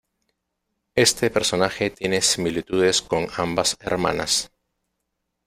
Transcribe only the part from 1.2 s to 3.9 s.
personaje tiene similitudes con ambas